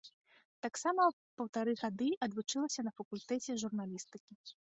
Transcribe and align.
Таксама 0.65 1.03
паўтары 1.41 1.75
гады 1.83 2.09
адвучылася 2.27 2.87
на 2.87 2.93
факультэце 3.01 3.59
журналістыкі. 3.65 4.33